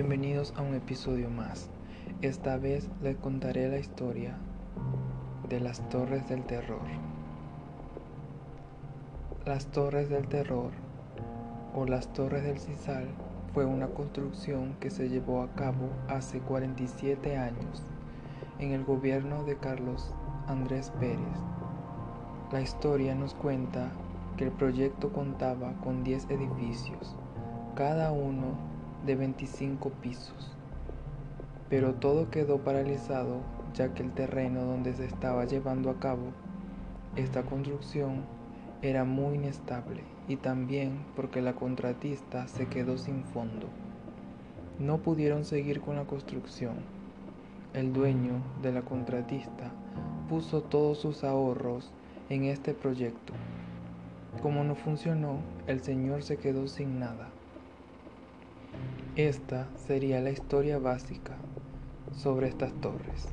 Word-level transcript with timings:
Bienvenidos 0.00 0.54
a 0.56 0.62
un 0.62 0.76
episodio 0.76 1.28
más. 1.28 1.70
Esta 2.22 2.56
vez 2.56 2.88
les 3.02 3.16
contaré 3.16 3.68
la 3.68 3.80
historia 3.80 4.36
de 5.48 5.58
las 5.58 5.88
Torres 5.88 6.28
del 6.28 6.44
Terror. 6.44 6.86
Las 9.44 9.66
Torres 9.72 10.08
del 10.08 10.28
Terror 10.28 10.70
o 11.74 11.84
las 11.84 12.12
Torres 12.12 12.44
del 12.44 12.60
Cisal 12.60 13.08
fue 13.52 13.64
una 13.64 13.88
construcción 13.88 14.76
que 14.78 14.90
se 14.90 15.08
llevó 15.08 15.42
a 15.42 15.52
cabo 15.56 15.88
hace 16.06 16.38
47 16.38 17.36
años 17.36 17.82
en 18.60 18.70
el 18.70 18.84
gobierno 18.84 19.42
de 19.42 19.56
Carlos 19.56 20.14
Andrés 20.46 20.92
Pérez. 21.00 21.18
La 22.52 22.60
historia 22.60 23.16
nos 23.16 23.34
cuenta 23.34 23.90
que 24.36 24.44
el 24.44 24.52
proyecto 24.52 25.12
contaba 25.12 25.72
con 25.82 26.04
10 26.04 26.30
edificios, 26.30 27.16
cada 27.74 28.12
uno 28.12 28.77
de 29.06 29.14
25 29.16 29.90
pisos. 30.02 30.56
Pero 31.68 31.94
todo 31.94 32.30
quedó 32.30 32.58
paralizado 32.58 33.40
ya 33.74 33.94
que 33.94 34.02
el 34.02 34.12
terreno 34.12 34.64
donde 34.64 34.94
se 34.94 35.04
estaba 35.04 35.44
llevando 35.44 35.90
a 35.90 35.98
cabo 35.98 36.32
esta 37.16 37.42
construcción 37.42 38.22
era 38.80 39.04
muy 39.04 39.36
inestable 39.36 40.02
y 40.28 40.36
también 40.36 40.98
porque 41.16 41.42
la 41.42 41.54
contratista 41.54 42.46
se 42.46 42.66
quedó 42.66 42.96
sin 42.96 43.24
fondo. 43.24 43.66
No 44.78 44.98
pudieron 44.98 45.44
seguir 45.44 45.80
con 45.80 45.96
la 45.96 46.04
construcción. 46.04 46.76
El 47.74 47.92
dueño 47.92 48.40
de 48.62 48.72
la 48.72 48.82
contratista 48.82 49.72
puso 50.28 50.62
todos 50.62 50.98
sus 50.98 51.24
ahorros 51.24 51.90
en 52.28 52.44
este 52.44 52.72
proyecto. 52.72 53.32
Como 54.42 54.62
no 54.62 54.76
funcionó, 54.76 55.38
el 55.66 55.80
señor 55.80 56.22
se 56.22 56.36
quedó 56.36 56.68
sin 56.68 57.00
nada. 57.00 57.30
Esta 59.18 59.66
sería 59.74 60.20
la 60.20 60.30
historia 60.30 60.78
básica 60.78 61.34
sobre 62.12 62.46
estas 62.46 62.72
torres. 62.74 63.26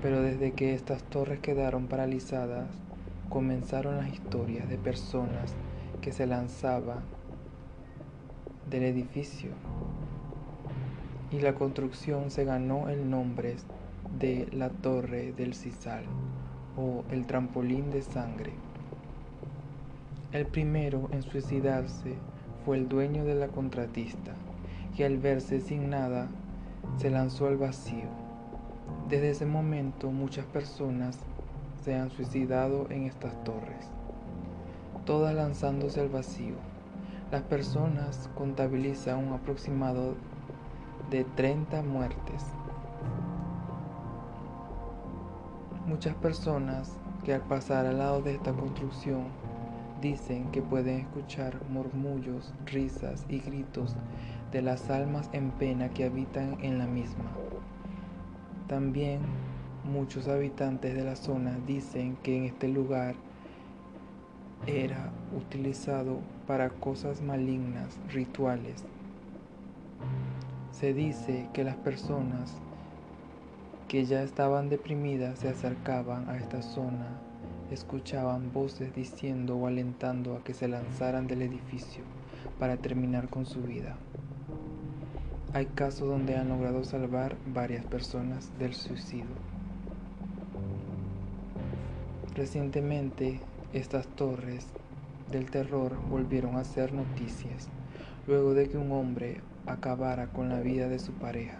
Pero 0.00 0.22
desde 0.22 0.52
que 0.52 0.72
estas 0.72 1.02
torres 1.02 1.38
quedaron 1.40 1.86
paralizadas, 1.86 2.70
comenzaron 3.28 3.98
las 3.98 4.10
historias 4.10 4.66
de 4.70 4.78
personas 4.78 5.52
que 6.00 6.12
se 6.12 6.24
lanzaban 6.24 7.00
del 8.70 8.84
edificio 8.84 9.50
y 11.30 11.40
la 11.40 11.54
construcción 11.54 12.30
se 12.30 12.46
ganó 12.46 12.88
el 12.88 13.10
nombre 13.10 13.56
de 14.18 14.48
la 14.50 14.70
Torre 14.70 15.34
del 15.36 15.52
Cisal 15.52 16.06
o 16.78 17.04
el 17.10 17.26
trampolín 17.26 17.90
de 17.90 18.00
sangre. 18.00 18.54
El 20.32 20.46
primero 20.46 21.10
en 21.12 21.22
suicidarse 21.22 22.14
fue 22.64 22.78
el 22.78 22.88
dueño 22.88 23.26
de 23.26 23.34
la 23.34 23.48
contratista, 23.48 24.32
que 24.96 25.04
al 25.04 25.18
verse 25.18 25.60
sin 25.60 25.90
nada 25.90 26.28
se 26.96 27.10
lanzó 27.10 27.46
al 27.46 27.58
vacío. 27.58 28.08
Desde 29.08 29.30
ese 29.30 29.44
momento 29.44 30.10
muchas 30.10 30.46
personas 30.46 31.18
se 31.84 31.94
han 31.94 32.10
suicidado 32.10 32.86
en 32.90 33.04
estas 33.04 33.32
torres, 33.44 33.90
todas 35.04 35.34
lanzándose 35.34 36.00
al 36.00 36.08
vacío. 36.08 36.54
Las 37.30 37.42
personas 37.42 38.30
contabilizan 38.36 39.18
un 39.18 39.34
aproximado 39.34 40.14
de 41.10 41.24
30 41.24 41.82
muertes. 41.82 42.44
Muchas 45.86 46.14
personas 46.16 46.96
que 47.24 47.34
al 47.34 47.42
pasar 47.42 47.86
al 47.86 47.98
lado 47.98 48.22
de 48.22 48.34
esta 48.34 48.52
construcción 48.52 49.24
dicen 50.00 50.50
que 50.50 50.62
pueden 50.62 51.00
escuchar 51.00 51.60
murmullos, 51.68 52.52
risas 52.66 53.24
y 53.28 53.38
gritos 53.38 53.94
de 54.52 54.62
las 54.62 54.90
almas 54.90 55.28
en 55.32 55.50
pena 55.50 55.88
que 55.90 56.04
habitan 56.04 56.58
en 56.62 56.78
la 56.78 56.86
misma. 56.86 57.24
También 58.68 59.20
muchos 59.84 60.28
habitantes 60.28 60.94
de 60.94 61.04
la 61.04 61.16
zona 61.16 61.58
dicen 61.66 62.16
que 62.22 62.36
en 62.36 62.44
este 62.44 62.68
lugar 62.68 63.14
era 64.66 65.12
utilizado 65.36 66.18
para 66.46 66.70
cosas 66.70 67.22
malignas, 67.22 67.98
rituales. 68.12 68.84
Se 70.72 70.92
dice 70.92 71.48
que 71.52 71.64
las 71.64 71.76
personas 71.76 72.54
que 73.88 74.04
ya 74.04 74.22
estaban 74.22 74.68
deprimidas 74.68 75.38
se 75.38 75.48
acercaban 75.48 76.28
a 76.28 76.36
esta 76.36 76.62
zona, 76.62 77.20
escuchaban 77.70 78.52
voces 78.52 78.94
diciendo 78.94 79.56
o 79.56 79.66
alentando 79.66 80.36
a 80.36 80.44
que 80.44 80.54
se 80.54 80.68
lanzaran 80.68 81.26
del 81.26 81.42
edificio 81.42 82.04
para 82.58 82.76
terminar 82.76 83.28
con 83.28 83.46
su 83.46 83.62
vida. 83.62 83.96
Hay 85.52 85.66
casos 85.66 86.08
donde 86.08 86.36
han 86.36 86.48
logrado 86.48 86.84
salvar 86.84 87.36
varias 87.46 87.84
personas 87.84 88.50
del 88.58 88.74
suicidio. 88.74 89.24
Recientemente, 92.34 93.40
estas 93.72 94.06
torres 94.08 94.66
del 95.30 95.50
terror 95.50 95.96
volvieron 96.10 96.56
a 96.56 96.64
ser 96.64 96.92
noticias, 96.92 97.68
luego 98.26 98.54
de 98.54 98.68
que 98.68 98.76
un 98.76 98.92
hombre 98.92 99.40
acabara 99.66 100.28
con 100.28 100.48
la 100.48 100.60
vida 100.60 100.88
de 100.88 100.98
su 100.98 101.12
pareja 101.12 101.58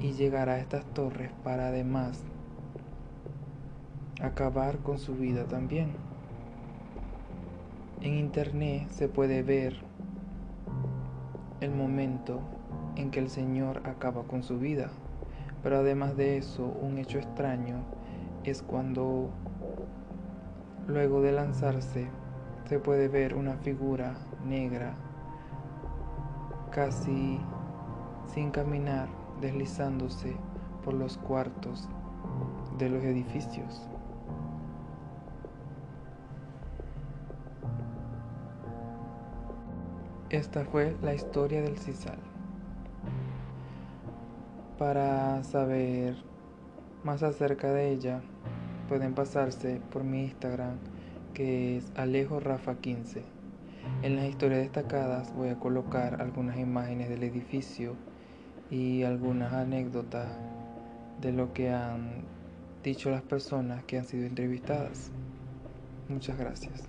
y 0.00 0.12
llegara 0.12 0.54
a 0.54 0.58
estas 0.58 0.84
torres 0.94 1.30
para 1.42 1.68
además 1.68 2.22
acabar 4.22 4.78
con 4.78 4.98
su 4.98 5.14
vida 5.14 5.44
también. 5.44 5.92
En 8.00 8.14
internet 8.14 8.88
se 8.90 9.08
puede 9.08 9.42
ver 9.42 9.76
el 11.60 11.70
momento 11.70 12.40
en 12.96 13.10
que 13.10 13.20
el 13.20 13.28
Señor 13.28 13.82
acaba 13.84 14.24
con 14.24 14.42
su 14.42 14.58
vida, 14.58 14.90
pero 15.62 15.78
además 15.78 16.16
de 16.16 16.38
eso, 16.38 16.64
un 16.64 16.98
hecho 16.98 17.18
extraño 17.18 17.84
es 18.44 18.62
cuando 18.62 19.30
luego 20.86 21.20
de 21.20 21.32
lanzarse 21.32 22.08
se 22.68 22.78
puede 22.78 23.08
ver 23.08 23.34
una 23.34 23.56
figura 23.56 24.14
negra 24.46 24.94
casi 26.70 27.40
sin 28.26 28.50
caminar 28.50 29.08
deslizándose 29.40 30.36
por 30.84 30.94
los 30.94 31.18
cuartos 31.18 31.88
de 32.78 32.88
los 32.88 33.02
edificios. 33.02 33.88
Esta 40.30 40.64
fue 40.64 40.94
la 41.02 41.12
historia 41.12 41.60
del 41.60 41.76
Cisal. 41.76 42.20
Para 44.78 45.42
saber 45.42 46.14
más 47.02 47.24
acerca 47.24 47.72
de 47.72 47.90
ella, 47.90 48.22
pueden 48.88 49.14
pasarse 49.14 49.80
por 49.90 50.04
mi 50.04 50.22
Instagram, 50.22 50.76
que 51.34 51.78
es 51.78 51.92
AlejoRafa15. 51.94 53.22
En 54.02 54.14
las 54.14 54.26
historias 54.26 54.60
destacadas 54.60 55.34
voy 55.34 55.48
a 55.48 55.58
colocar 55.58 56.22
algunas 56.22 56.58
imágenes 56.58 57.08
del 57.08 57.24
edificio 57.24 57.96
y 58.70 59.02
algunas 59.02 59.52
anécdotas 59.52 60.28
de 61.20 61.32
lo 61.32 61.52
que 61.52 61.72
han 61.72 62.22
dicho 62.84 63.10
las 63.10 63.22
personas 63.22 63.82
que 63.82 63.98
han 63.98 64.04
sido 64.04 64.26
entrevistadas. 64.26 65.10
Muchas 66.08 66.38
gracias. 66.38 66.88